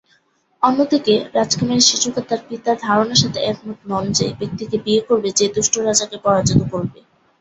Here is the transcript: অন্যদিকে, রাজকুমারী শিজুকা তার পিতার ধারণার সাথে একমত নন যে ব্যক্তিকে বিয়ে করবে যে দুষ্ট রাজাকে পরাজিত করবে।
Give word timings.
অন্যদিকে, 0.63 1.13
রাজকুমারী 1.33 1.81
শিজুকা 1.81 2.21
তার 2.21 2.41
পিতার 2.47 2.77
ধারণার 2.81 3.21
সাথে 3.23 3.39
একমত 3.43 3.79
নন 3.89 4.05
যে 4.17 4.25
ব্যক্তিকে 4.39 4.77
বিয়ে 4.85 5.01
করবে 5.07 5.29
যে 5.37 5.45
দুষ্ট 5.55 5.73
রাজাকে 5.79 6.17
পরাজিত 6.25 6.61
করবে। 6.71 6.99